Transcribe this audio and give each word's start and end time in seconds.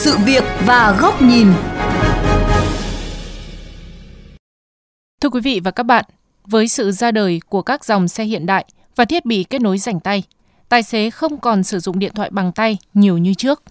sự 0.00 0.16
việc 0.24 0.44
và 0.66 0.96
góc 1.00 1.22
nhìn. 1.22 1.46
Thưa 5.20 5.28
quý 5.28 5.40
vị 5.40 5.60
và 5.64 5.70
các 5.70 5.82
bạn, 5.82 6.04
với 6.46 6.68
sự 6.68 6.92
ra 6.92 7.10
đời 7.10 7.40
của 7.48 7.62
các 7.62 7.84
dòng 7.84 8.08
xe 8.08 8.24
hiện 8.24 8.46
đại 8.46 8.64
và 8.96 9.04
thiết 9.04 9.24
bị 9.24 9.44
kết 9.44 9.60
nối 9.60 9.78
rảnh 9.78 10.00
tay, 10.00 10.22
tài 10.68 10.82
xế 10.82 11.10
không 11.10 11.38
còn 11.38 11.62
sử 11.62 11.78
dụng 11.78 11.98
điện 11.98 12.12
thoại 12.14 12.30
bằng 12.32 12.52
tay 12.52 12.78
nhiều 12.94 13.18
như 13.18 13.34
trước. 13.34 13.62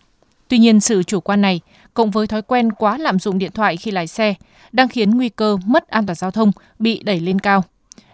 Tuy 0.48 0.58
nhiên, 0.58 0.80
sự 0.80 1.04
chủ 1.04 1.20
quan 1.20 1.42
này 1.42 1.60
cộng 1.94 2.12
với 2.12 2.28
thói 2.28 2.42
quen 2.42 2.72
quá 2.72 2.98
lạm 2.98 3.20
dụng 3.20 3.40
điện 3.40 3.52
thoại 3.52 3.78
khi 3.78 3.92
lái 3.92 4.08
xe 4.08 4.34
đang 4.72 4.88
khiến 4.88 5.12
nguy 5.12 5.30
cơ 5.30 5.58
mất 5.66 5.88
an 5.88 6.06
toàn 6.06 6.16
giao 6.16 6.32
thông 6.32 6.52
bị 6.80 7.04
đẩy 7.04 7.20
lên 7.20 7.40
cao. 7.40 7.64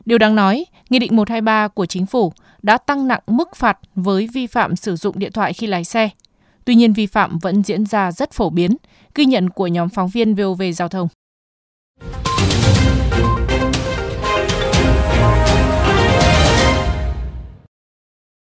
Điều 0.06 0.18
đáng 0.18 0.36
nói, 0.36 0.66
Nghị 0.90 1.00
định 1.00 1.16
123 1.16 1.68
của 1.68 1.86
Chính 1.86 2.06
phủ 2.06 2.34
đã 2.62 2.78
tăng 2.78 3.08
nặng 3.08 3.22
mức 3.28 3.56
phạt 3.56 3.78
với 3.96 4.30
vi 4.34 4.48
phạm 4.48 4.76
sử 4.76 4.96
dụng 4.96 5.20
điện 5.20 5.32
thoại 5.32 5.54
khi 5.54 5.68
lái 5.68 5.84
xe. 5.84 6.10
Tuy 6.66 6.76
nhiên 6.76 6.94
vi 6.94 7.06
phạm 7.06 7.40
vẫn 7.40 7.64
diễn 7.64 7.86
ra 7.86 8.12
rất 8.12 8.32
phổ 8.32 8.50
biến, 8.50 8.76
ghi 9.16 9.26
nhận 9.26 9.50
của 9.50 9.68
nhóm 9.68 9.90
phóng 9.90 10.10
viên 10.10 10.36
VOV 10.36 10.62
Giao 10.76 10.90
thông. 10.90 11.08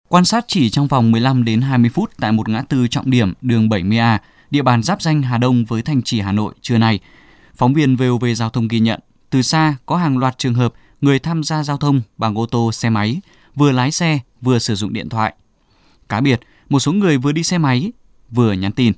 Quan 0.08 0.24
sát 0.24 0.44
chỉ 0.48 0.70
trong 0.70 0.86
vòng 0.86 1.10
15 1.12 1.44
đến 1.44 1.60
20 1.60 1.91
phút 1.94 2.10
tại 2.20 2.32
một 2.32 2.48
ngã 2.48 2.62
tư 2.62 2.88
trọng 2.88 3.10
điểm 3.10 3.32
đường 3.41 3.68
70A, 3.68 4.19
địa 4.50 4.62
bàn 4.62 4.82
giáp 4.82 5.02
danh 5.02 5.22
Hà 5.22 5.38
Đông 5.38 5.64
với 5.64 5.82
thành 5.82 6.02
trì 6.02 6.20
Hà 6.20 6.32
Nội 6.32 6.55
trưa 6.60 6.78
nay, 6.78 7.00
phóng 7.55 7.74
viên 7.74 7.96
VOV 7.96 8.24
Giao 8.36 8.50
thông 8.50 8.69
ghi 8.69 8.80
nhận, 8.80 9.00
từ 9.30 9.42
xa 9.42 9.77
có 9.86 9.96
hàng 9.96 10.19
loạt 10.19 10.38
trường 10.38 10.55
hợp 10.55 10.74
người 11.00 11.19
tham 11.19 11.44
gia 11.44 11.62
giao 11.62 11.77
thông 11.77 12.00
bằng 12.16 12.38
ô 12.38 12.46
tô, 12.46 12.72
xe 12.72 12.91
máy, 12.91 13.20
vừa 13.55 13.72
lái 13.72 13.91
xe 13.91 14.19
vừa 14.41 14.58
sử 14.58 14.74
dụng 14.74 14.92
điện 14.92 15.08
thoại. 15.08 15.34
Cá 16.08 16.20
biệt, 16.20 16.41
một 16.69 16.80
số 16.80 16.92
người 16.92 17.19
vừa 17.19 17.32
đi 17.32 17.42
xe 17.42 17.58
máy 17.58 17.92
vừa 18.31 18.53
nhắn 18.53 18.73
tin. 18.73 18.93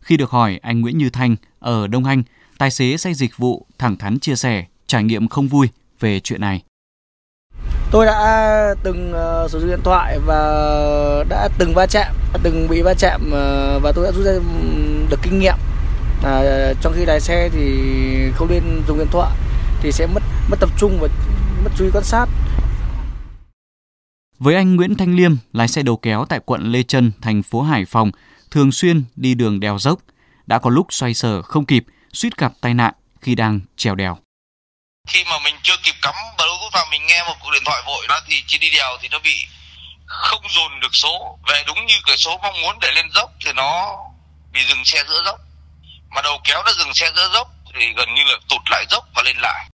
Khi 0.00 0.16
được 0.16 0.30
hỏi, 0.30 0.60
anh 0.62 0.80
Nguyễn 0.80 0.98
Như 0.98 1.10
Thanh 1.10 1.36
ở 1.58 1.86
Đông 1.86 2.04
Anh, 2.04 2.22
tài 2.58 2.70
xế 2.70 2.96
xe 2.96 3.14
dịch 3.14 3.36
vụ 3.36 3.66
thẳng 3.78 3.96
thắn 3.96 4.18
chia 4.18 4.36
sẻ 4.36 4.64
trải 4.86 5.04
nghiệm 5.04 5.28
không 5.28 5.48
vui 5.48 5.68
về 6.00 6.20
chuyện 6.20 6.40
này. 6.40 6.62
Tôi 7.90 8.06
đã 8.06 8.74
từng 8.82 9.12
uh, 9.12 9.50
sử 9.50 9.60
dụng 9.60 9.70
điện 9.70 9.80
thoại 9.84 10.18
và 10.26 10.38
đã 11.28 11.48
từng 11.58 11.74
va 11.74 11.86
chạm, 11.86 12.14
từng 12.42 12.68
bị 12.68 12.82
va 12.82 12.94
chạm 12.94 13.20
uh, 13.26 13.82
và 13.82 13.92
tôi 13.94 14.04
đã 14.04 14.12
rút 14.12 14.24
ra 14.24 14.32
được 15.10 15.18
kinh 15.22 15.38
nghiệm. 15.38 15.56
À, 16.22 16.72
trong 16.82 16.92
khi 16.96 17.04
lái 17.04 17.20
xe 17.20 17.48
thì 17.52 18.30
không 18.34 18.48
nên 18.50 18.82
dùng 18.88 18.98
điện 18.98 19.06
thoại 19.10 19.36
thì 19.80 19.92
sẽ 19.92 20.06
mất 20.06 20.22
mất 20.50 20.56
tập 20.60 20.70
trung 20.78 20.98
và 21.00 21.08
mất 21.64 21.70
chú 21.78 21.84
ý 21.84 21.90
quan 21.94 22.04
sát. 22.04 22.26
Với 24.38 24.54
anh 24.54 24.76
Nguyễn 24.76 24.94
Thanh 24.94 25.16
Liêm, 25.16 25.32
lái 25.52 25.68
xe 25.68 25.82
đầu 25.82 25.96
kéo 25.96 26.24
tại 26.28 26.40
quận 26.44 26.62
Lê 26.62 26.82
Trân, 26.82 27.12
thành 27.20 27.42
phố 27.42 27.62
Hải 27.62 27.84
Phòng, 27.84 28.10
thường 28.56 28.72
xuyên 28.72 29.04
đi 29.16 29.34
đường 29.34 29.60
đèo 29.60 29.78
dốc, 29.78 29.98
đã 30.46 30.58
có 30.58 30.70
lúc 30.70 30.86
xoay 30.90 31.14
sở 31.14 31.42
không 31.42 31.66
kịp, 31.66 31.84
suýt 32.12 32.36
gặp 32.36 32.52
tai 32.60 32.74
nạn 32.74 32.94
khi 33.20 33.34
đang 33.34 33.60
trèo 33.76 33.94
đèo. 33.94 34.18
Khi 35.08 35.24
mà 35.30 35.38
mình 35.44 35.54
chưa 35.62 35.76
kịp 35.82 35.94
cắm 36.02 36.14
Bluetooth 36.36 36.72
vào 36.72 36.86
mình 36.90 37.06
nghe 37.06 37.24
một 37.28 37.34
cuộc 37.42 37.50
điện 37.52 37.62
thoại 37.64 37.82
vội 37.86 38.06
đó 38.08 38.20
thì 38.28 38.42
trên 38.46 38.60
đi 38.60 38.70
đèo 38.70 38.88
thì 39.02 39.08
nó 39.08 39.18
bị 39.24 39.46
không 40.06 40.42
dồn 40.48 40.80
được 40.80 40.88
số 40.92 41.38
về 41.48 41.62
đúng 41.66 41.86
như 41.86 41.94
cái 42.06 42.16
số 42.16 42.38
mong 42.42 42.54
muốn 42.62 42.78
để 42.80 42.88
lên 42.94 43.06
dốc 43.14 43.30
thì 43.44 43.52
nó 43.56 43.96
bị 44.52 44.60
dừng 44.68 44.84
xe 44.84 45.04
giữa 45.08 45.22
dốc 45.24 45.40
mà 46.14 46.22
đầu 46.22 46.38
kéo 46.44 46.62
đã 46.66 46.72
dừng 46.78 46.94
xe 46.94 47.10
giữa 47.16 47.28
dốc 47.34 47.48
thì 47.74 47.86
gần 47.96 48.08
như 48.14 48.22
là 48.24 48.38
tụt 48.48 48.62
lại 48.70 48.84
dốc 48.90 49.04
và 49.14 49.22
lên 49.22 49.36
lại 49.36 49.70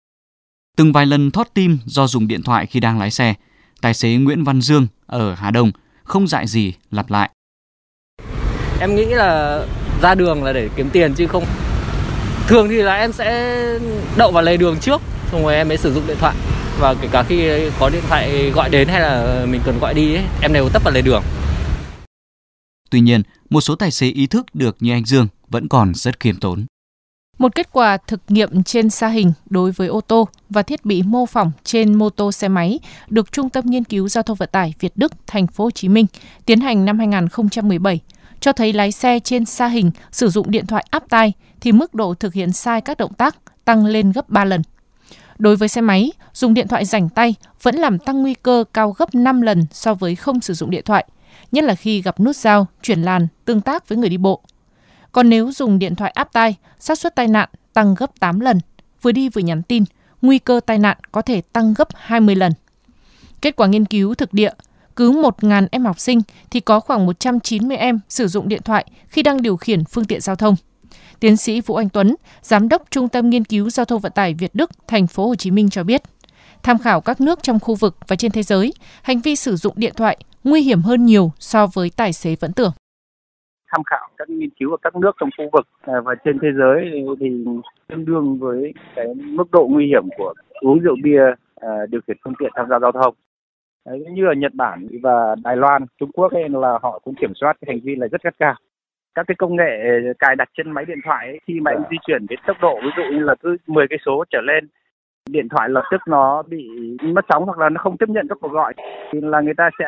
Từng 0.77 0.93
vài 0.93 1.07
lần 1.07 1.31
thót 1.31 1.47
tim 1.55 1.79
do 1.87 2.07
dùng 2.07 2.29
điện 2.29 2.43
thoại 2.43 2.67
khi 2.67 2.81
đang 2.81 2.99
lái 2.99 3.11
xe, 3.11 3.35
tài 3.81 3.95
xế 3.95 4.09
Nguyễn 4.09 4.45
Văn 4.45 4.61
Dương 4.61 4.87
ở 5.07 5.35
Hà 5.35 5.51
Đông 5.51 5.73
không 6.05 6.29
dại 6.29 6.47
gì 6.47 6.75
lặp 6.91 7.11
lại. 7.11 7.31
Em 8.81 8.97
nghĩ 8.97 9.05
là 9.05 9.61
ra 10.03 10.15
đường 10.15 10.45
là 10.45 10.53
để 10.53 10.69
kiếm 10.77 10.91
tiền 10.91 11.15
chứ 11.15 11.27
không 11.27 11.45
thường 12.49 12.69
thì 12.69 12.77
là 12.77 12.95
em 12.95 13.13
sẽ 13.13 13.57
đậu 14.17 14.31
vào 14.31 14.43
lề 14.43 14.57
đường 14.57 14.77
trước 14.81 15.01
xong 15.33 15.43
rồi 15.43 15.55
em 15.55 15.69
mới 15.69 15.77
sử 15.77 15.95
dụng 15.95 16.07
điện 16.07 16.17
thoại 16.21 16.35
và 16.81 16.95
kể 17.03 17.09
cả 17.13 17.23
khi 17.23 17.51
có 17.81 17.91
điện 17.91 18.03
thoại 18.09 18.51
gọi 18.55 18.71
đến 18.71 18.89
hay 18.89 19.01
là 19.01 19.45
mình 19.49 19.61
cần 19.65 19.79
gọi 19.81 19.95
đi 19.95 20.15
ấy, 20.15 20.25
em 20.43 20.53
đều 20.53 20.69
tấp 20.69 20.85
vào 20.85 20.95
lề 20.95 21.03
đường. 21.03 21.23
Tuy 22.91 23.01
nhiên, 23.01 23.23
một 23.51 23.61
số 23.61 23.75
tài 23.75 23.91
xế 23.91 24.07
ý 24.07 24.27
thức 24.27 24.47
được 24.55 24.77
như 24.81 24.93
anh 24.93 25.05
Dương 25.05 25.29
vẫn 25.49 25.69
còn 25.69 25.95
rất 25.95 26.21
khiêm 26.21 26.37
tốn. 26.37 26.67
Một 27.39 27.55
kết 27.55 27.69
quả 27.73 27.99
thực 28.07 28.21
nghiệm 28.29 28.63
trên 28.63 28.91
xa 28.91 29.09
hình 29.09 29.33
đối 29.51 29.73
với 29.73 29.89
ô 29.89 30.01
tô 30.01 30.29
và 30.51 30.63
thiết 30.63 30.85
bị 30.85 31.03
mô 31.03 31.27
phỏng 31.27 31.53
trên 31.65 31.95
mô 31.95 32.11
tô 32.11 32.33
xe 32.33 32.49
máy 32.49 32.79
được 33.09 33.33
Trung 33.33 33.51
tâm 33.51 33.67
Nghiên 33.67 33.85
cứu 33.85 34.09
Giao 34.09 34.23
thông 34.23 34.37
Vận 34.37 34.49
tải 34.53 34.75
Việt 34.81 34.93
Đức, 34.97 35.13
Thành 35.27 35.47
phố 35.47 35.65
Hồ 35.65 35.71
Chí 35.71 35.89
Minh 35.89 36.07
tiến 36.47 36.61
hành 36.61 36.85
năm 36.85 36.99
2017 36.99 38.01
cho 38.41 38.53
thấy 38.53 38.73
lái 38.73 38.93
xe 38.93 39.21
trên 39.21 39.45
xa 39.45 39.67
hình 39.67 39.91
sử 40.13 40.29
dụng 40.29 40.51
điện 40.51 40.67
thoại 40.67 40.87
áp 40.91 41.05
tai 41.09 41.33
thì 41.61 41.73
mức 41.73 41.95
độ 41.95 42.15
thực 42.15 42.35
hiện 42.35 42.53
sai 42.53 42.81
các 42.81 42.99
động 42.99 43.15
tác 43.15 43.37
tăng 43.65 43.87
lên 43.87 44.13
gấp 44.13 44.29
3 44.29 44.45
lần. 44.45 44.63
Đối 45.39 45.57
với 45.57 45.69
xe 45.69 45.81
máy, 45.81 46.13
dùng 46.33 46.55
điện 46.55 46.69
thoại 46.69 46.85
rảnh 46.85 47.09
tay 47.09 47.35
vẫn 47.63 47.77
làm 47.77 47.99
tăng 47.99 48.23
nguy 48.23 48.35
cơ 48.35 48.65
cao 48.75 48.91
gấp 48.91 49.15
5 49.15 49.41
lần 49.43 49.67
so 49.73 49.95
với 49.95 50.17
không 50.17 50.41
sử 50.41 50.55
dụng 50.55 50.71
điện 50.71 50.85
thoại, 50.85 51.07
nhất 51.53 51.65
là 51.65 51.75
khi 51.75 52.03
gặp 52.03 52.21
nút 52.21 52.37
giao, 52.37 52.67
chuyển 52.83 53.03
làn, 53.03 53.29
tương 53.45 53.61
tác 53.61 53.89
với 53.89 53.99
người 53.99 54.09
đi 54.09 54.17
bộ. 54.17 54.43
Còn 55.13 55.29
nếu 55.29 55.53
dùng 55.53 55.79
điện 55.79 55.95
thoại 55.95 56.11
áp 56.11 56.33
tai, 56.33 56.57
xác 56.79 56.99
suất 56.99 57.15
tai 57.15 57.29
nạn 57.29 57.49
tăng 57.73 57.95
gấp 57.95 58.21
8 58.21 58.41
lần, 58.41 58.61
vừa 59.03 59.13
đi 59.13 59.29
vừa 59.29 59.41
nhắn 59.41 59.63
tin, 59.63 59.85
nguy 60.23 60.39
cơ 60.39 60.61
tai 60.67 60.79
nạn 60.79 60.97
có 61.13 61.23
thể 61.23 61.41
tăng 61.41 61.75
gấp 61.75 61.89
20 61.95 62.35
lần. 62.35 62.53
Kết 63.41 63.57
quả 63.57 63.67
nghiên 63.67 63.85
cứu 63.85 64.15
thực 64.15 64.35
địa, 64.35 64.53
cứ 65.01 65.13
1.000 65.13 65.67
em 65.73 65.85
học 65.85 65.99
sinh 65.99 66.21
thì 66.51 66.61
có 66.61 66.81
khoảng 66.81 67.07
190 67.07 67.77
em 67.77 68.01
sử 68.09 68.27
dụng 68.27 68.49
điện 68.49 68.61
thoại 68.65 68.85
khi 69.09 69.23
đang 69.23 69.43
điều 69.43 69.57
khiển 69.57 69.85
phương 69.85 70.05
tiện 70.05 70.21
giao 70.21 70.37
thông. 70.37 70.55
Tiến 71.21 71.37
sĩ 71.37 71.61
Vũ 71.61 71.75
Anh 71.75 71.89
Tuấn, 71.89 72.15
giám 72.41 72.69
đốc 72.69 72.83
Trung 72.91 73.09
tâm 73.09 73.31
Nghiên 73.31 73.45
cứu 73.45 73.71
Giao 73.71 73.87
thông 73.87 74.01
Vận 74.01 74.13
tải 74.13 74.35
Việt 74.39 74.51
Đức, 74.55 74.71
thành 74.89 75.07
phố 75.07 75.27
Hồ 75.27 75.35
Chí 75.35 75.51
Minh 75.51 75.71
cho 75.71 75.85
biết, 75.85 76.03
tham 76.63 76.79
khảo 76.79 77.01
các 77.01 77.21
nước 77.21 77.43
trong 77.43 77.61
khu 77.61 77.75
vực 77.75 77.97
và 78.09 78.17
trên 78.17 78.33
thế 78.33 78.43
giới, 78.43 78.73
hành 79.03 79.21
vi 79.21 79.37
sử 79.37 79.57
dụng 79.57 79.75
điện 79.77 79.93
thoại 79.97 80.19
nguy 80.45 80.63
hiểm 80.63 80.83
hơn 80.83 81.07
nhiều 81.07 81.33
so 81.39 81.67
với 81.67 81.91
tài 81.97 82.13
xế 82.13 82.37
vẫn 82.41 82.53
tưởng 82.53 82.73
tham 83.73 83.83
khảo 83.85 84.09
các 84.19 84.31
nghiên 84.31 84.51
cứu 84.51 84.71
ở 84.71 84.77
các 84.83 84.97
nước 84.97 85.17
trong 85.21 85.29
khu 85.39 85.45
vực 85.53 85.67
à, 85.81 85.95
và 86.05 86.15
trên 86.25 86.39
thế 86.43 86.49
giới 86.59 86.91
thì 87.21 87.45
tương 87.89 88.05
đương 88.05 88.39
với 88.39 88.73
cái 88.97 89.07
mức 89.15 89.51
độ 89.53 89.67
nguy 89.71 89.87
hiểm 89.87 90.03
của 90.19 90.35
uống 90.61 90.79
rượu 90.79 90.97
bia 91.03 91.23
à, 91.57 91.69
điều 91.91 92.01
khiển 92.07 92.17
phương 92.25 92.35
tiện 92.39 92.51
tham 92.57 92.67
gia 92.71 92.79
giao 92.79 92.93
thông. 92.93 93.15
Đấy, 93.87 94.05
như 94.11 94.27
ở 94.27 94.33
Nhật 94.33 94.55
Bản 94.55 94.89
và 95.03 95.35
Đài 95.45 95.57
Loan, 95.57 95.85
Trung 96.01 96.13
Quốc 96.13 96.33
ấy 96.33 96.49
là 96.49 96.79
họ 96.83 96.99
cũng 97.05 97.15
kiểm 97.21 97.33
soát 97.35 97.57
cái 97.61 97.75
hành 97.75 97.81
vi 97.85 97.97
là 97.97 98.07
rất 98.07 98.23
gắt 98.23 98.35
cao. 98.39 98.55
Các 99.15 99.27
cái 99.27 99.35
công 99.39 99.57
nghệ 99.57 99.71
cài 100.19 100.37
đặt 100.37 100.49
trên 100.57 100.71
máy 100.71 100.85
điện 100.85 100.99
thoại 101.05 101.27
ấy, 101.27 101.41
khi 101.47 101.61
mà 101.61 101.71
em 101.71 101.83
di 101.91 101.97
chuyển 102.07 102.27
đến 102.27 102.39
tốc 102.47 102.57
độ 102.61 102.81
ví 102.83 102.89
dụ 102.97 103.03
như 103.17 103.25
là 103.25 103.35
cứ 103.41 103.57
10 103.67 103.87
cây 103.91 103.99
số 104.07 104.25
trở 104.31 104.41
lên 104.41 104.69
điện 105.31 105.49
thoại 105.49 105.69
lập 105.69 105.83
tức 105.91 106.01
nó 106.07 106.43
bị 106.43 106.69
mất 107.03 107.25
sóng 107.29 107.45
hoặc 107.45 107.59
là 107.59 107.69
nó 107.69 107.81
không 107.83 107.97
tiếp 107.97 108.09
nhận 108.09 108.27
các 108.29 108.39
cuộc 108.41 108.53
gọi 108.53 108.75
thì 109.13 109.19
là 109.23 109.41
người 109.41 109.55
ta 109.57 109.71
sẽ 109.79 109.85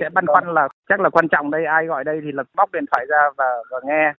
sẽ 0.00 0.08
băn 0.08 0.26
khoăn 0.26 0.54
là 0.54 0.68
chắc 0.88 1.00
là 1.00 1.10
quan 1.10 1.28
trọng 1.28 1.50
đây 1.50 1.64
ai 1.64 1.86
gọi 1.86 2.04
đây 2.04 2.20
thì 2.24 2.32
là 2.32 2.42
bóc 2.56 2.72
điện 2.72 2.84
thoại 2.92 3.06
ra 3.08 3.18
và 3.36 3.44
và 3.70 3.78
nghe 3.84 4.12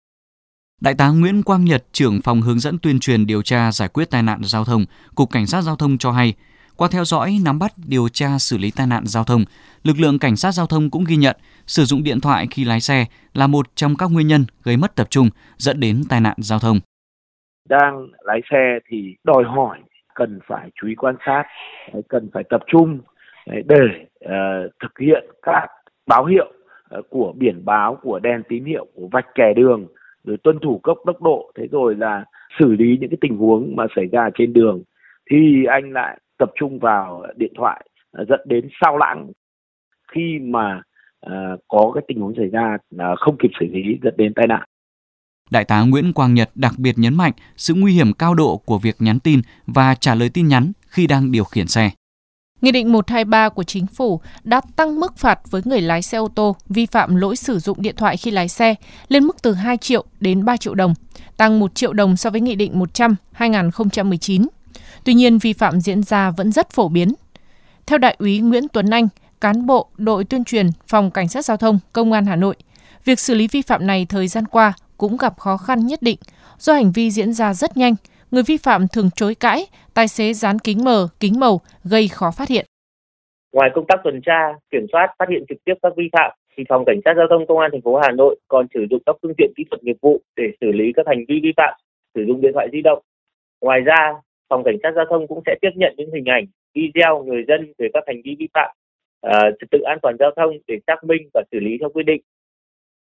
Đại 0.80 0.94
tá 0.98 1.08
Nguyễn 1.08 1.42
Quang 1.42 1.64
Nhật, 1.64 1.84
trưởng 1.92 2.20
phòng 2.24 2.40
hướng 2.40 2.58
dẫn 2.58 2.78
tuyên 2.82 2.98
truyền 3.00 3.26
điều 3.26 3.42
tra 3.42 3.72
giải 3.72 3.88
quyết 3.88 4.10
tai 4.10 4.22
nạn 4.22 4.38
giao 4.42 4.64
thông, 4.64 4.84
Cục 5.14 5.30
Cảnh 5.30 5.46
sát 5.46 5.60
Giao 5.60 5.76
thông 5.76 5.98
cho 5.98 6.10
hay, 6.10 6.34
qua 6.82 6.88
theo 6.92 7.04
dõi, 7.04 7.30
nắm 7.44 7.58
bắt, 7.58 7.72
điều 7.88 8.08
tra 8.08 8.28
xử 8.38 8.58
lý 8.58 8.70
tai 8.76 8.86
nạn 8.86 9.02
giao 9.06 9.24
thông, 9.24 9.44
lực 9.84 9.96
lượng 10.00 10.18
cảnh 10.18 10.36
sát 10.36 10.52
giao 10.52 10.66
thông 10.66 10.90
cũng 10.90 11.04
ghi 11.08 11.16
nhận 11.16 11.36
sử 11.66 11.84
dụng 11.84 12.02
điện 12.02 12.20
thoại 12.20 12.46
khi 12.50 12.64
lái 12.64 12.80
xe 12.80 13.04
là 13.34 13.46
một 13.46 13.66
trong 13.74 13.94
các 13.98 14.08
nguyên 14.12 14.26
nhân 14.26 14.44
gây 14.64 14.76
mất 14.76 14.96
tập 14.96 15.06
trung 15.10 15.28
dẫn 15.56 15.80
đến 15.80 16.02
tai 16.10 16.20
nạn 16.20 16.36
giao 16.38 16.58
thông. 16.58 16.78
Đang 17.68 18.06
lái 18.24 18.40
xe 18.50 18.78
thì 18.88 19.14
đòi 19.24 19.44
hỏi 19.44 19.78
cần 20.14 20.38
phải 20.46 20.70
chú 20.74 20.88
ý 20.88 20.94
quan 20.94 21.14
sát 21.26 21.44
cần 22.08 22.30
phải 22.34 22.44
tập 22.50 22.62
trung 22.66 23.00
để 23.44 23.86
ờ, 24.20 24.68
thực 24.82 24.98
hiện 25.00 25.24
các 25.42 25.66
báo 26.06 26.24
hiệu 26.24 26.52
ờ, 26.88 27.02
của 27.10 27.32
biển 27.36 27.64
báo 27.64 27.98
của 28.02 28.18
đèn 28.18 28.42
tín 28.48 28.64
hiệu 28.64 28.86
của 28.94 29.08
vạch 29.12 29.26
kẻ 29.34 29.52
đường 29.56 29.86
rồi 30.24 30.36
tuân 30.42 30.58
thủ 30.58 30.80
cấp 30.82 30.96
tốc 31.06 31.22
độ 31.22 31.52
thế 31.58 31.66
rồi 31.72 31.94
là 31.94 32.24
xử 32.60 32.72
lý 32.72 32.98
những 33.00 33.10
cái 33.10 33.18
tình 33.20 33.36
huống 33.36 33.76
mà 33.76 33.86
xảy 33.96 34.06
ra 34.12 34.30
trên 34.38 34.52
đường 34.52 34.82
thì 35.30 35.64
anh 35.64 35.92
lại 35.92 36.18
tập 36.38 36.50
trung 36.60 36.78
vào 36.78 37.22
điện 37.36 37.52
thoại 37.56 37.86
ờ, 38.10 38.24
dẫn 38.28 38.40
đến 38.44 38.68
sao 38.80 38.98
lãng 38.98 39.30
khi 40.12 40.38
mà 40.42 40.82
uh, 41.26 41.60
có 41.68 41.92
cái 41.94 42.04
tình 42.08 42.20
huống 42.20 42.34
xảy 42.36 42.48
ra 42.48 42.76
uh, 42.94 43.18
không 43.18 43.36
kịp 43.38 43.50
xử 43.60 43.66
lý 43.66 43.98
dẫn 44.02 44.14
đến 44.16 44.32
tai 44.34 44.46
nạn 44.46 44.68
Đại 45.50 45.64
tá 45.64 45.82
Nguyễn 45.82 46.12
Quang 46.12 46.34
Nhật 46.34 46.50
đặc 46.54 46.72
biệt 46.78 46.98
nhấn 46.98 47.14
mạnh 47.14 47.32
sự 47.56 47.74
nguy 47.74 47.92
hiểm 47.92 48.12
cao 48.12 48.34
độ 48.34 48.56
của 48.56 48.78
việc 48.78 48.96
nhắn 48.98 49.20
tin 49.20 49.40
và 49.66 49.94
trả 49.94 50.14
lời 50.14 50.30
tin 50.34 50.48
nhắn 50.48 50.72
khi 50.86 51.06
đang 51.06 51.32
điều 51.32 51.44
khiển 51.44 51.66
xe. 51.66 51.90
Nghị 52.60 52.72
định 52.72 52.92
123 52.92 53.48
của 53.48 53.62
chính 53.62 53.86
phủ 53.86 54.20
đã 54.44 54.60
tăng 54.76 55.00
mức 55.00 55.18
phạt 55.18 55.40
với 55.50 55.62
người 55.64 55.80
lái 55.80 56.02
xe 56.02 56.18
ô 56.18 56.28
tô 56.28 56.56
vi 56.68 56.86
phạm 56.86 57.16
lỗi 57.16 57.36
sử 57.36 57.58
dụng 57.58 57.82
điện 57.82 57.96
thoại 57.96 58.16
khi 58.16 58.30
lái 58.30 58.48
xe 58.48 58.74
lên 59.08 59.24
mức 59.24 59.36
từ 59.42 59.52
2 59.52 59.76
triệu 59.76 60.04
đến 60.20 60.44
3 60.44 60.56
triệu 60.56 60.74
đồng, 60.74 60.94
tăng 61.36 61.60
1 61.60 61.74
triệu 61.74 61.92
đồng 61.92 62.16
so 62.16 62.30
với 62.30 62.40
Nghị 62.40 62.54
định 62.54 62.78
100 62.78 63.16
2019. 63.32 64.46
Tuy 65.04 65.14
nhiên, 65.14 65.38
vi 65.38 65.52
phạm 65.52 65.80
diễn 65.80 66.02
ra 66.02 66.30
vẫn 66.30 66.52
rất 66.52 66.70
phổ 66.70 66.88
biến. 66.88 67.12
Theo 67.86 67.98
Đại 67.98 68.16
úy 68.18 68.38
Nguyễn 68.38 68.68
Tuấn 68.72 68.90
Anh, 68.90 69.08
cán 69.40 69.66
bộ 69.66 69.88
đội 69.96 70.24
tuyên 70.24 70.44
truyền 70.44 70.66
Phòng 70.88 71.10
Cảnh 71.10 71.28
sát 71.28 71.44
Giao 71.44 71.56
thông 71.56 71.78
Công 71.92 72.12
an 72.12 72.26
Hà 72.26 72.36
Nội, 72.36 72.54
việc 73.04 73.18
xử 73.18 73.34
lý 73.34 73.48
vi 73.48 73.62
phạm 73.62 73.86
này 73.86 74.06
thời 74.08 74.28
gian 74.28 74.44
qua 74.46 74.72
cũng 74.96 75.16
gặp 75.16 75.38
khó 75.38 75.56
khăn 75.56 75.86
nhất 75.86 76.02
định 76.02 76.18
do 76.58 76.72
hành 76.72 76.92
vi 76.92 77.10
diễn 77.10 77.32
ra 77.32 77.54
rất 77.54 77.76
nhanh, 77.76 77.94
người 78.30 78.42
vi 78.42 78.56
phạm 78.56 78.88
thường 78.88 79.10
chối 79.16 79.34
cãi, 79.34 79.66
tài 79.94 80.08
xế 80.08 80.32
dán 80.32 80.58
kính 80.58 80.84
mờ, 80.84 81.08
kính 81.20 81.40
màu 81.40 81.60
gây 81.84 82.08
khó 82.08 82.30
phát 82.30 82.48
hiện. 82.48 82.66
Ngoài 83.52 83.70
công 83.74 83.84
tác 83.88 84.00
tuần 84.04 84.20
tra, 84.26 84.40
kiểm 84.70 84.86
soát, 84.92 85.14
phát 85.18 85.28
hiện 85.30 85.44
trực 85.48 85.58
tiếp 85.64 85.74
các 85.82 85.92
vi 85.96 86.04
phạm, 86.12 86.30
thì 86.56 86.64
phòng 86.68 86.84
cảnh 86.86 87.00
sát 87.04 87.14
giao 87.16 87.26
thông 87.30 87.46
công 87.46 87.58
an 87.58 87.70
thành 87.72 87.80
phố 87.80 87.96
Hà 88.02 88.10
Nội 88.10 88.40
còn 88.48 88.66
sử 88.74 88.86
dụng 88.90 89.02
các 89.06 89.16
phương 89.22 89.32
tiện 89.38 89.52
kỹ 89.56 89.64
thuật 89.70 89.84
nghiệp 89.84 89.96
vụ 90.02 90.20
để 90.36 90.44
xử 90.60 90.66
lý 90.72 90.84
các 90.96 91.06
hành 91.06 91.24
vi 91.28 91.40
vi 91.42 91.52
phạm 91.56 91.74
sử 92.14 92.24
dụng 92.28 92.40
điện 92.40 92.50
thoại 92.54 92.68
di 92.72 92.80
động. 92.82 93.02
Ngoài 93.60 93.80
ra, 93.80 94.12
phòng 94.52 94.64
cảnh 94.64 94.78
sát 94.82 94.92
giao 94.96 95.04
thông 95.10 95.26
cũng 95.28 95.42
sẽ 95.46 95.54
tiếp 95.62 95.70
nhận 95.76 95.94
những 95.96 96.10
hình 96.14 96.24
ảnh, 96.24 96.46
video 96.74 97.24
người 97.24 97.42
dân 97.48 97.72
về 97.78 97.88
các 97.94 98.04
hành 98.06 98.20
vi 98.24 98.36
vi 98.38 98.48
phạm 98.54 98.70
uh, 99.26 99.54
trật 99.60 99.70
tự 99.70 99.78
an 99.92 99.98
toàn 100.02 100.16
giao 100.20 100.30
thông 100.36 100.50
để 100.66 100.74
xác 100.86 101.04
minh 101.04 101.22
và 101.34 101.42
xử 101.52 101.58
lý 101.60 101.70
theo 101.80 101.88
quy 101.94 102.02
định. 102.06 102.20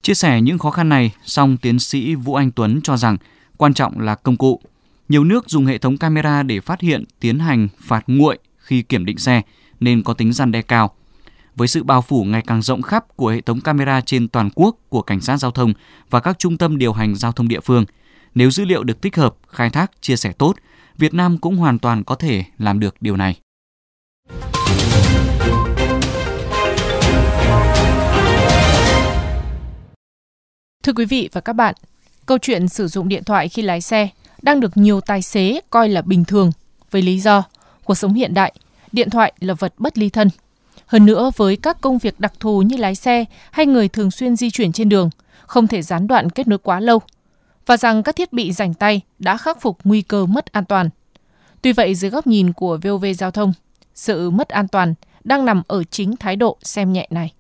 Chia 0.03 0.15
sẻ 0.15 0.41
những 0.41 0.59
khó 0.59 0.71
khăn 0.71 0.89
này, 0.89 1.13
song 1.23 1.57
tiến 1.63 1.79
sĩ 1.79 2.15
Vũ 2.15 2.35
Anh 2.35 2.51
Tuấn 2.57 2.81
cho 2.83 2.97
rằng 2.97 3.17
quan 3.59 3.75
trọng 3.75 4.01
là 4.01 4.15
công 4.15 4.37
cụ. 4.37 4.61
Nhiều 5.09 5.25
nước 5.25 5.49
dùng 5.49 5.67
hệ 5.67 5.79
thống 5.79 5.97
camera 5.97 6.43
để 6.43 6.61
phát 6.61 6.81
hiện, 6.81 7.05
tiến 7.21 7.39
hành 7.39 7.69
phạt 7.89 8.05
nguội 8.07 8.39
khi 8.57 8.83
kiểm 8.83 9.05
định 9.05 9.19
xe 9.19 9.43
nên 9.81 10.03
có 10.03 10.15
tính 10.15 10.33
răn 10.33 10.53
đe 10.53 10.63
cao. 10.63 10.91
Với 11.57 11.69
sự 11.69 11.85
bao 11.85 12.03
phủ 12.03 12.25
ngày 12.25 12.43
càng 12.47 12.63
rộng 12.63 12.83
khắp 12.83 13.17
của 13.17 13.29
hệ 13.29 13.41
thống 13.41 13.61
camera 13.61 14.01
trên 14.01 14.29
toàn 14.29 14.49
quốc 14.55 14.77
của 14.89 15.03
cảnh 15.03 15.21
sát 15.21 15.37
giao 15.37 15.51
thông 15.51 15.73
và 16.11 16.21
các 16.21 16.39
trung 16.39 16.59
tâm 16.59 16.79
điều 16.79 16.93
hành 16.93 17.15
giao 17.15 17.33
thông 17.33 17.49
địa 17.49 17.61
phương, 17.61 17.85
nếu 18.35 18.51
dữ 18.51 18.65
liệu 18.65 18.85
được 18.85 19.01
tích 19.01 19.17
hợp, 19.17 19.35
khai 19.49 19.71
thác, 19.71 19.93
chia 20.01 20.17
sẻ 20.17 20.33
tốt, 20.39 20.55
Việt 20.99 21.15
Nam 21.15 21.39
cũng 21.39 21.57
hoàn 21.57 21.79
toàn 21.79 22.05
có 22.05 22.15
thể 22.15 22.45
làm 22.59 22.81
được 22.81 22.95
điều 23.01 23.17
này. 23.17 23.35
Thưa 30.83 30.93
quý 30.97 31.05
vị 31.05 31.29
và 31.33 31.41
các 31.41 31.53
bạn, 31.53 31.75
câu 32.27 32.39
chuyện 32.39 32.69
sử 32.69 32.89
dụng 32.89 33.09
điện 33.09 33.25
thoại 33.25 33.49
khi 33.49 33.63
lái 33.63 33.81
xe 33.81 34.09
đang 34.43 34.61
được 34.61 34.77
nhiều 34.77 35.01
tài 35.01 35.23
xế 35.23 35.61
coi 35.71 35.89
là 35.89 36.03
bình 36.03 36.25
thường 36.25 36.53
với 36.91 37.03
lý 37.03 37.21
do 37.21 37.43
cuộc 37.85 37.95
sống 37.95 38.15
hiện 38.15 38.35
đại, 38.35 38.53
điện 38.93 39.11
thoại 39.11 39.33
là 39.41 39.55
vật 39.55 39.75
bất 39.79 39.99
ly 39.99 40.11
thân. 40.11 40.29
Hơn 40.87 41.07
nữa 41.07 41.31
với 41.37 41.57
các 41.57 41.81
công 41.81 41.99
việc 41.99 42.21
đặc 42.21 42.33
thù 42.41 42.63
như 42.63 42.77
lái 42.77 42.95
xe 42.95 43.25
hay 43.51 43.67
người 43.67 43.89
thường 43.89 44.11
xuyên 44.11 44.37
di 44.37 44.51
chuyển 44.51 44.73
trên 44.73 44.89
đường, 44.89 45.11
không 45.47 45.67
thể 45.67 45.83
gián 45.83 46.07
đoạn 46.07 46.31
kết 46.31 46.49
nối 46.49 46.59
quá 46.59 46.81
lâu 46.81 47.01
và 47.67 47.77
rằng 47.77 48.03
các 48.03 48.17
thiết 48.17 48.33
bị 48.33 48.53
rảnh 48.53 48.75
tay 48.75 49.01
đã 49.19 49.37
khắc 49.37 49.61
phục 49.61 49.79
nguy 49.85 50.03
cơ 50.03 50.27
mất 50.27 50.53
an 50.53 50.65
toàn. 50.65 50.91
Tuy 51.63 51.73
vậy 51.73 51.95
dưới 51.95 52.11
góc 52.11 52.27
nhìn 52.27 52.53
của 52.53 52.79
VOV 52.83 53.05
Giao 53.19 53.31
thông, 53.31 53.53
sự 53.95 54.31
mất 54.31 54.49
an 54.49 54.69
toàn 54.69 54.95
đang 55.25 55.45
nằm 55.45 55.63
ở 55.67 55.85
chính 55.85 56.17
thái 56.17 56.37
độ 56.37 56.59
xem 56.63 56.93
nhẹ 56.93 57.09
này. 57.11 57.33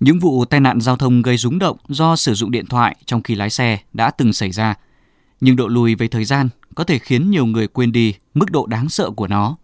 Những 0.00 0.18
vụ 0.18 0.44
tai 0.44 0.60
nạn 0.60 0.80
giao 0.80 0.96
thông 0.96 1.22
gây 1.22 1.36
rúng 1.36 1.58
động 1.58 1.76
do 1.88 2.16
sử 2.16 2.34
dụng 2.34 2.50
điện 2.50 2.66
thoại 2.66 2.96
trong 3.04 3.22
khi 3.22 3.34
lái 3.34 3.50
xe 3.50 3.78
đã 3.92 4.10
từng 4.10 4.32
xảy 4.32 4.50
ra, 4.50 4.74
nhưng 5.40 5.56
độ 5.56 5.68
lùi 5.68 5.94
về 5.94 6.08
thời 6.08 6.24
gian 6.24 6.48
có 6.74 6.84
thể 6.84 6.98
khiến 6.98 7.30
nhiều 7.30 7.46
người 7.46 7.68
quên 7.68 7.92
đi 7.92 8.14
mức 8.34 8.50
độ 8.50 8.66
đáng 8.66 8.88
sợ 8.88 9.10
của 9.10 9.26
nó. 9.26 9.56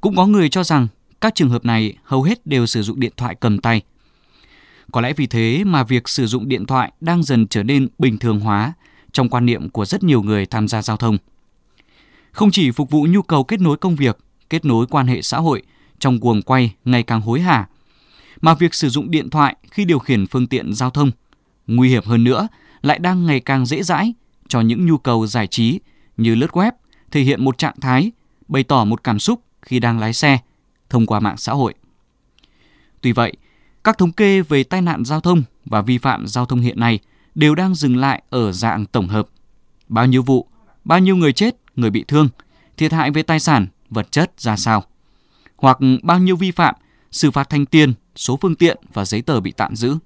Cũng 0.00 0.16
có 0.16 0.26
người 0.26 0.48
cho 0.48 0.64
rằng 0.64 0.88
các 1.20 1.34
trường 1.34 1.50
hợp 1.50 1.64
này 1.64 1.96
hầu 2.04 2.22
hết 2.22 2.46
đều 2.46 2.66
sử 2.66 2.82
dụng 2.82 3.00
điện 3.00 3.12
thoại 3.16 3.34
cầm 3.34 3.58
tay. 3.58 3.82
Có 4.92 5.00
lẽ 5.00 5.12
vì 5.12 5.26
thế 5.26 5.64
mà 5.64 5.84
việc 5.84 6.08
sử 6.08 6.26
dụng 6.26 6.48
điện 6.48 6.66
thoại 6.66 6.92
đang 7.00 7.22
dần 7.22 7.46
trở 7.46 7.62
nên 7.62 7.88
bình 7.98 8.18
thường 8.18 8.40
hóa 8.40 8.72
trong 9.12 9.28
quan 9.28 9.46
niệm 9.46 9.68
của 9.68 9.84
rất 9.84 10.02
nhiều 10.02 10.22
người 10.22 10.46
tham 10.46 10.68
gia 10.68 10.82
giao 10.82 10.96
thông. 10.96 11.18
Không 12.32 12.50
chỉ 12.50 12.70
phục 12.70 12.90
vụ 12.90 13.06
nhu 13.10 13.22
cầu 13.22 13.44
kết 13.44 13.60
nối 13.60 13.76
công 13.76 13.96
việc, 13.96 14.18
kết 14.50 14.64
nối 14.64 14.86
quan 14.86 15.06
hệ 15.06 15.22
xã 15.22 15.38
hội 15.38 15.62
trong 15.98 16.18
guồng 16.20 16.42
quay 16.42 16.74
ngày 16.84 17.02
càng 17.02 17.20
hối 17.20 17.40
hả, 17.40 17.68
mà 18.40 18.54
việc 18.54 18.74
sử 18.74 18.88
dụng 18.88 19.10
điện 19.10 19.30
thoại 19.30 19.56
khi 19.70 19.84
điều 19.84 19.98
khiển 19.98 20.26
phương 20.26 20.46
tiện 20.46 20.74
giao 20.74 20.90
thông, 20.90 21.10
nguy 21.66 21.88
hiểm 21.88 22.04
hơn 22.04 22.24
nữa, 22.24 22.48
lại 22.82 22.98
đang 22.98 23.26
ngày 23.26 23.40
càng 23.40 23.66
dễ 23.66 23.82
dãi 23.82 24.14
cho 24.48 24.60
những 24.60 24.86
nhu 24.86 24.98
cầu 24.98 25.26
giải 25.26 25.46
trí 25.46 25.80
như 26.16 26.34
lướt 26.34 26.50
web, 26.50 26.72
thể 27.10 27.20
hiện 27.22 27.44
một 27.44 27.58
trạng 27.58 27.80
thái, 27.80 28.12
bày 28.48 28.62
tỏ 28.62 28.84
một 28.84 29.04
cảm 29.04 29.18
xúc 29.18 29.42
khi 29.62 29.80
đang 29.80 29.98
lái 29.98 30.12
xe 30.12 30.38
thông 30.90 31.06
qua 31.06 31.20
mạng 31.20 31.36
xã 31.36 31.52
hội. 31.52 31.74
Tuy 33.00 33.12
vậy, 33.12 33.32
các 33.84 33.98
thống 33.98 34.12
kê 34.12 34.42
về 34.42 34.64
tai 34.64 34.82
nạn 34.82 35.04
giao 35.04 35.20
thông 35.20 35.42
và 35.64 35.82
vi 35.82 35.98
phạm 35.98 36.26
giao 36.26 36.46
thông 36.46 36.60
hiện 36.60 36.80
nay 36.80 36.98
đều 37.34 37.54
đang 37.54 37.74
dừng 37.74 37.96
lại 37.96 38.22
ở 38.30 38.52
dạng 38.52 38.86
tổng 38.86 39.08
hợp. 39.08 39.28
Bao 39.88 40.06
nhiêu 40.06 40.22
vụ, 40.22 40.46
bao 40.84 40.98
nhiêu 40.98 41.16
người 41.16 41.32
chết, 41.32 41.56
người 41.76 41.90
bị 41.90 42.04
thương, 42.08 42.28
thiệt 42.76 42.92
hại 42.92 43.10
về 43.10 43.22
tài 43.22 43.40
sản, 43.40 43.66
vật 43.90 44.12
chất 44.12 44.32
ra 44.38 44.56
sao? 44.56 44.84
Hoặc 45.56 45.78
bao 46.02 46.18
nhiêu 46.18 46.36
vi 46.36 46.50
phạm, 46.50 46.74
xử 47.10 47.30
phạt 47.30 47.48
thanh 47.50 47.66
tiền, 47.66 47.94
số 48.16 48.36
phương 48.36 48.54
tiện 48.54 48.76
và 48.92 49.04
giấy 49.04 49.22
tờ 49.22 49.40
bị 49.40 49.52
tạm 49.52 49.76
giữ. 49.76 49.96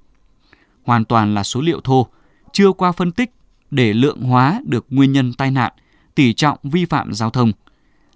Hoàn 0.84 1.04
toàn 1.04 1.34
là 1.34 1.42
số 1.42 1.60
liệu 1.60 1.80
thô, 1.80 2.06
chưa 2.52 2.72
qua 2.72 2.92
phân 2.92 3.12
tích 3.12 3.30
để 3.70 3.92
lượng 3.92 4.20
hóa 4.20 4.60
được 4.64 4.86
nguyên 4.90 5.12
nhân 5.12 5.32
tai 5.32 5.50
nạn, 5.50 5.72
tỷ 6.14 6.32
trọng 6.32 6.58
vi 6.62 6.84
phạm 6.84 7.14
giao 7.14 7.30
thông. 7.30 7.52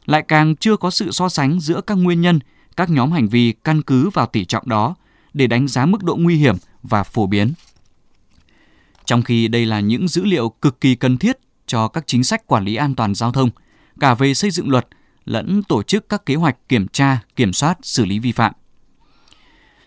Lại 0.06 0.23
càng 0.29 0.56
chưa 0.56 0.76
có 0.76 0.91
sự 0.91 1.11
so 1.11 1.29
sánh 1.29 1.61
giữa 1.61 1.81
các 1.81 1.94
nguyên 1.94 2.20
nhân, 2.20 2.41
các 2.76 2.91
nhóm 2.91 3.12
hành 3.12 3.29
vi 3.29 3.52
căn 3.52 3.82
cứ 3.82 4.11
vào 4.11 4.26
tỷ 4.26 4.44
trọng 4.44 4.69
đó 4.69 4.94
để 5.37 5.47
đánh 5.47 5.69
giá 5.69 5.87
mức 5.87 6.03
độ 6.03 6.17
nguy 6.17 6.37
hiểm 6.37 6.56
và 6.83 7.03
phổ 7.03 7.27
biến. 7.27 7.53
Trong 9.05 9.23
khi 9.23 9.49
đây 9.49 9.67
là 9.67 9.81
những 9.81 10.09
dữ 10.09 10.25
liệu 10.25 10.49
cực 10.49 10.81
kỳ 10.81 10.94
cần 10.94 11.19
thiết 11.19 11.38
cho 11.67 11.88
các 11.88 12.06
chính 12.06 12.25
sách 12.25 12.47
quản 12.47 12.65
lý 12.65 12.75
an 12.75 12.94
toàn 12.94 13.15
giao 13.15 13.33
thông, 13.33 13.50
cả 14.00 14.15
về 14.15 14.35
xây 14.35 14.50
dựng 14.50 14.69
luật 14.69 14.88
lẫn 15.25 15.62
tổ 15.62 15.83
chức 15.83 16.09
các 16.09 16.27
kế 16.27 16.35
hoạch 16.35 16.69
kiểm 16.69 16.88
tra, 16.88 17.21
kiểm 17.37 17.53
soát, 17.53 17.79
xử 17.83 18.05
lý 18.05 18.19
vi 18.19 18.33
phạm. 18.33 18.53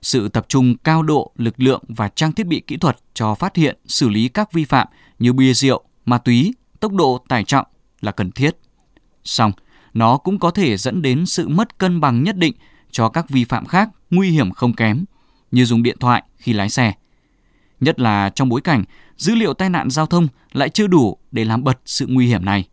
Sự 0.01 0.30
tập 0.30 0.46
trung 0.50 0.78
cao 0.78 1.04
độ 1.04 1.31
lực 1.36 1.54
lượng 1.57 1.84
và 1.88 2.10
trang 2.10 2.31
thiết 2.31 2.48
bị 2.48 2.62
kỹ 2.68 2.78
thuật 2.78 2.98
cho 3.13 3.36
phát 3.36 3.56
hiện, 3.56 3.78
xử 3.86 4.10
lý 4.10 4.28
các 4.28 4.54
vi 4.54 4.66
phạm 4.66 4.88
như 5.19 5.34
bia 5.34 5.54
rượu, 5.54 5.84
ma 6.06 6.18
túy, 6.18 6.54
tốc 6.80 6.94
độ, 6.94 7.25
tải 7.28 7.44
trọng 7.44 7.68
là 8.01 8.12
cần 8.12 8.31
thiết. 8.31 8.57
Song, 9.24 9.51
nó 9.94 10.18
cũng 10.18 10.40
có 10.40 10.51
thể 10.51 10.78
dẫn 10.78 11.01
đến 11.01 11.25
sự 11.25 11.48
mất 11.48 11.78
cân 11.78 12.00
bằng 12.00 12.24
nhất 12.24 12.38
định 12.38 12.54
cho 12.92 13.10
các 13.10 13.30
vi 13.30 13.44
phạm 13.46 13.66
khác 13.66 13.90
nguy 14.10 14.30
hiểm 14.30 14.51
không 14.51 14.74
kém 14.74 15.06
như 15.51 15.66
dùng 15.66 15.84
điện 15.84 15.98
thoại 16.00 16.24
khi 16.38 16.54
lái 16.54 16.69
xe. 16.69 16.94
Nhất 17.80 18.00
là 18.00 18.30
trong 18.30 18.50
bối 18.50 18.62
cảnh 18.62 18.84
dữ 19.18 19.36
liệu 19.36 19.54
tai 19.54 19.69
nạn 19.69 19.90
giao 19.90 20.06
thông 20.06 20.28
lại 20.51 20.69
chưa 20.69 20.88
đủ 20.88 21.18
để 21.31 21.46
làm 21.46 21.63
bật 21.63 21.80
sự 21.86 22.06
nguy 22.10 22.28
hiểm 22.28 22.46
này. 22.46 22.68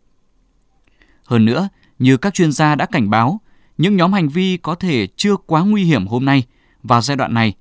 Hơn 1.23 1.45
nữa, 1.45 1.69
như 1.99 2.17
các 2.17 2.33
chuyên 2.33 2.51
gia 2.51 2.75
đã 2.75 2.85
cảnh 2.85 3.09
báo, 3.09 3.41
những 3.77 3.97
nhóm 3.97 4.13
hành 4.13 4.29
vi 4.29 4.57
có 4.57 4.75
thể 4.75 5.07
chưa 5.15 5.35
quá 5.35 5.63
nguy 5.63 5.83
hiểm 5.83 6.07
hôm 6.07 6.25
nay 6.25 6.43
vào 6.83 7.01
giai 7.01 7.17
đoạn 7.17 7.33
này, 7.33 7.53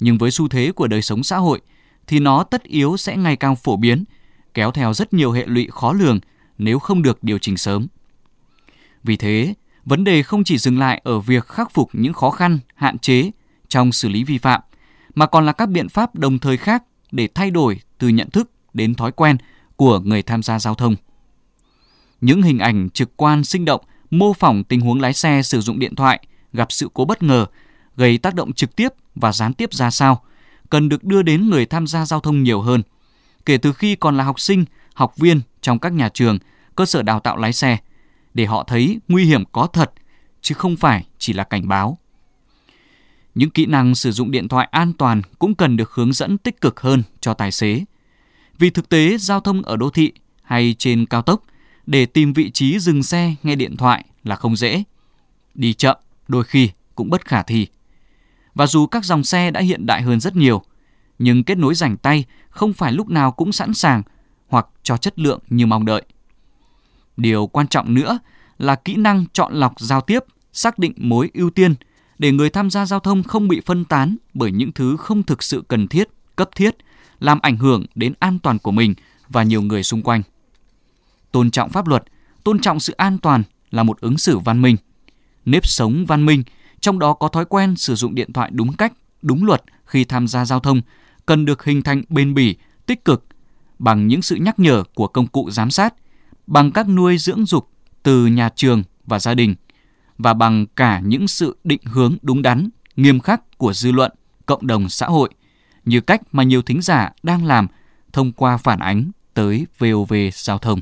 nhưng 0.00 0.18
với 0.18 0.30
xu 0.30 0.48
thế 0.48 0.72
của 0.72 0.86
đời 0.86 1.02
sống 1.02 1.22
xã 1.22 1.36
hội 1.36 1.60
thì 2.06 2.20
nó 2.20 2.42
tất 2.42 2.62
yếu 2.62 2.96
sẽ 2.96 3.16
ngày 3.16 3.36
càng 3.36 3.56
phổ 3.56 3.76
biến, 3.76 4.04
kéo 4.54 4.70
theo 4.70 4.94
rất 4.94 5.12
nhiều 5.12 5.32
hệ 5.32 5.46
lụy 5.46 5.68
khó 5.70 5.92
lường 5.92 6.20
nếu 6.58 6.78
không 6.78 7.02
được 7.02 7.24
điều 7.24 7.38
chỉnh 7.38 7.56
sớm. 7.56 7.86
Vì 9.02 9.16
thế, 9.16 9.54
vấn 9.84 10.04
đề 10.04 10.22
không 10.22 10.44
chỉ 10.44 10.58
dừng 10.58 10.78
lại 10.78 11.00
ở 11.04 11.20
việc 11.20 11.46
khắc 11.46 11.72
phục 11.72 11.90
những 11.92 12.12
khó 12.12 12.30
khăn, 12.30 12.58
hạn 12.74 12.98
chế 12.98 13.30
trong 13.72 13.92
xử 13.92 14.08
lý 14.08 14.24
vi 14.24 14.38
phạm, 14.38 14.60
mà 15.14 15.26
còn 15.26 15.46
là 15.46 15.52
các 15.52 15.68
biện 15.68 15.88
pháp 15.88 16.14
đồng 16.14 16.38
thời 16.38 16.56
khác 16.56 16.84
để 17.12 17.28
thay 17.34 17.50
đổi 17.50 17.80
từ 17.98 18.08
nhận 18.08 18.30
thức 18.30 18.50
đến 18.74 18.94
thói 18.94 19.12
quen 19.12 19.36
của 19.76 19.98
người 19.98 20.22
tham 20.22 20.42
gia 20.42 20.58
giao 20.58 20.74
thông. 20.74 20.96
Những 22.20 22.42
hình 22.42 22.58
ảnh 22.58 22.90
trực 22.90 23.16
quan 23.16 23.44
sinh 23.44 23.64
động 23.64 23.80
mô 24.10 24.32
phỏng 24.32 24.64
tình 24.64 24.80
huống 24.80 25.00
lái 25.00 25.12
xe 25.12 25.42
sử 25.42 25.60
dụng 25.60 25.78
điện 25.78 25.94
thoại 25.94 26.20
gặp 26.52 26.72
sự 26.72 26.88
cố 26.94 27.04
bất 27.04 27.22
ngờ 27.22 27.46
gây 27.96 28.18
tác 28.18 28.34
động 28.34 28.52
trực 28.52 28.76
tiếp 28.76 28.88
và 29.14 29.32
gián 29.32 29.54
tiếp 29.54 29.74
ra 29.74 29.90
sao 29.90 30.22
cần 30.70 30.88
được 30.88 31.04
đưa 31.04 31.22
đến 31.22 31.50
người 31.50 31.66
tham 31.66 31.86
gia 31.86 32.06
giao 32.06 32.20
thông 32.20 32.42
nhiều 32.42 32.60
hơn. 32.60 32.82
Kể 33.46 33.58
từ 33.58 33.72
khi 33.72 33.96
còn 33.96 34.16
là 34.16 34.24
học 34.24 34.40
sinh, 34.40 34.64
học 34.94 35.16
viên 35.16 35.40
trong 35.60 35.78
các 35.78 35.92
nhà 35.92 36.08
trường, 36.08 36.38
cơ 36.76 36.86
sở 36.86 37.02
đào 37.02 37.20
tạo 37.20 37.36
lái 37.36 37.52
xe, 37.52 37.78
để 38.34 38.46
họ 38.46 38.64
thấy 38.64 39.00
nguy 39.08 39.24
hiểm 39.24 39.44
có 39.52 39.66
thật, 39.66 39.92
chứ 40.40 40.54
không 40.54 40.76
phải 40.76 41.06
chỉ 41.18 41.32
là 41.32 41.44
cảnh 41.44 41.68
báo. 41.68 41.98
Những 43.34 43.50
kỹ 43.50 43.66
năng 43.66 43.94
sử 43.94 44.12
dụng 44.12 44.30
điện 44.30 44.48
thoại 44.48 44.68
an 44.70 44.92
toàn 44.92 45.22
cũng 45.38 45.54
cần 45.54 45.76
được 45.76 45.92
hướng 45.92 46.12
dẫn 46.12 46.38
tích 46.38 46.60
cực 46.60 46.80
hơn 46.80 47.02
cho 47.20 47.34
tài 47.34 47.52
xế. 47.52 47.84
Vì 48.58 48.70
thực 48.70 48.88
tế 48.88 49.18
giao 49.18 49.40
thông 49.40 49.62
ở 49.62 49.76
đô 49.76 49.90
thị 49.90 50.12
hay 50.42 50.74
trên 50.78 51.06
cao 51.06 51.22
tốc 51.22 51.42
để 51.86 52.06
tìm 52.06 52.32
vị 52.32 52.50
trí 52.50 52.78
dừng 52.78 53.02
xe 53.02 53.34
nghe 53.42 53.56
điện 53.56 53.76
thoại 53.76 54.04
là 54.24 54.36
không 54.36 54.56
dễ. 54.56 54.82
Đi 55.54 55.74
chậm 55.74 55.96
đôi 56.28 56.44
khi 56.44 56.70
cũng 56.94 57.10
bất 57.10 57.24
khả 57.24 57.42
thi. 57.42 57.66
Và 58.54 58.66
dù 58.66 58.86
các 58.86 59.04
dòng 59.04 59.24
xe 59.24 59.50
đã 59.50 59.60
hiện 59.60 59.86
đại 59.86 60.02
hơn 60.02 60.20
rất 60.20 60.36
nhiều, 60.36 60.62
nhưng 61.18 61.44
kết 61.44 61.58
nối 61.58 61.74
rảnh 61.74 61.96
tay 61.96 62.24
không 62.50 62.72
phải 62.72 62.92
lúc 62.92 63.08
nào 63.08 63.32
cũng 63.32 63.52
sẵn 63.52 63.74
sàng 63.74 64.02
hoặc 64.48 64.66
cho 64.82 64.96
chất 64.96 65.18
lượng 65.18 65.40
như 65.48 65.66
mong 65.66 65.84
đợi. 65.84 66.02
Điều 67.16 67.46
quan 67.46 67.68
trọng 67.68 67.94
nữa 67.94 68.18
là 68.58 68.74
kỹ 68.74 68.96
năng 68.96 69.24
chọn 69.32 69.54
lọc 69.54 69.80
giao 69.80 70.00
tiếp, 70.00 70.24
xác 70.52 70.78
định 70.78 70.92
mối 70.96 71.30
ưu 71.34 71.50
tiên 71.50 71.74
để 72.22 72.32
người 72.32 72.50
tham 72.50 72.70
gia 72.70 72.86
giao 72.86 73.00
thông 73.00 73.22
không 73.22 73.48
bị 73.48 73.60
phân 73.66 73.84
tán 73.84 74.16
bởi 74.34 74.52
những 74.52 74.72
thứ 74.72 74.96
không 74.96 75.22
thực 75.22 75.42
sự 75.42 75.64
cần 75.68 75.88
thiết, 75.88 76.08
cấp 76.36 76.50
thiết, 76.56 76.76
làm 77.20 77.38
ảnh 77.42 77.56
hưởng 77.56 77.86
đến 77.94 78.12
an 78.18 78.38
toàn 78.38 78.58
của 78.58 78.70
mình 78.70 78.94
và 79.28 79.42
nhiều 79.42 79.62
người 79.62 79.82
xung 79.82 80.02
quanh. 80.02 80.22
Tôn 81.32 81.50
trọng 81.50 81.70
pháp 81.70 81.86
luật, 81.86 82.04
tôn 82.44 82.58
trọng 82.58 82.80
sự 82.80 82.92
an 82.96 83.18
toàn 83.18 83.42
là 83.70 83.82
một 83.82 84.00
ứng 84.00 84.18
xử 84.18 84.38
văn 84.38 84.62
minh. 84.62 84.76
Nếp 85.44 85.66
sống 85.66 86.04
văn 86.06 86.26
minh 86.26 86.42
trong 86.80 86.98
đó 86.98 87.12
có 87.12 87.28
thói 87.28 87.44
quen 87.44 87.76
sử 87.76 87.94
dụng 87.94 88.14
điện 88.14 88.32
thoại 88.32 88.50
đúng 88.52 88.72
cách, 88.72 88.92
đúng 89.22 89.44
luật 89.44 89.62
khi 89.84 90.04
tham 90.04 90.28
gia 90.28 90.44
giao 90.44 90.60
thông, 90.60 90.80
cần 91.26 91.44
được 91.44 91.64
hình 91.64 91.82
thành 91.82 92.02
bền 92.08 92.34
bỉ, 92.34 92.56
tích 92.86 93.04
cực 93.04 93.24
bằng 93.78 94.06
những 94.06 94.22
sự 94.22 94.36
nhắc 94.36 94.58
nhở 94.58 94.84
của 94.94 95.06
công 95.06 95.26
cụ 95.26 95.50
giám 95.50 95.70
sát, 95.70 95.94
bằng 96.46 96.72
các 96.72 96.88
nuôi 96.88 97.18
dưỡng 97.18 97.46
dục 97.46 97.68
từ 98.02 98.26
nhà 98.26 98.48
trường 98.48 98.82
và 99.06 99.18
gia 99.18 99.34
đình 99.34 99.54
và 100.22 100.34
bằng 100.34 100.66
cả 100.76 101.00
những 101.00 101.28
sự 101.28 101.56
định 101.64 101.80
hướng 101.84 102.16
đúng 102.22 102.42
đắn, 102.42 102.68
nghiêm 102.96 103.20
khắc 103.20 103.58
của 103.58 103.72
dư 103.72 103.92
luận, 103.92 104.12
cộng 104.46 104.66
đồng 104.66 104.88
xã 104.88 105.06
hội 105.06 105.30
như 105.84 106.00
cách 106.00 106.20
mà 106.32 106.42
nhiều 106.42 106.62
thính 106.62 106.82
giả 106.82 107.12
đang 107.22 107.46
làm 107.46 107.66
thông 108.12 108.32
qua 108.32 108.56
phản 108.56 108.78
ánh 108.78 109.10
tới 109.34 109.66
VOV 109.78 110.14
Giao 110.32 110.58
thông. 110.58 110.80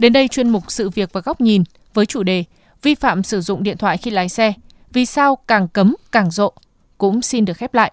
Đến 0.00 0.12
đây 0.12 0.28
chuyên 0.28 0.48
mục 0.48 0.64
sự 0.68 0.90
việc 0.90 1.12
và 1.12 1.20
góc 1.20 1.40
nhìn 1.40 1.64
với 1.94 2.06
chủ 2.06 2.22
đề 2.22 2.44
vi 2.82 2.94
phạm 2.94 3.22
sử 3.22 3.40
dụng 3.40 3.62
điện 3.62 3.76
thoại 3.76 3.96
khi 3.96 4.10
lái 4.10 4.28
xe, 4.28 4.52
vì 4.92 5.06
sao 5.06 5.36
càng 5.36 5.68
cấm 5.68 5.96
càng 6.12 6.30
rộ 6.30 6.52
cũng 6.98 7.22
xin 7.22 7.44
được 7.44 7.56
khép 7.56 7.74
lại. 7.74 7.92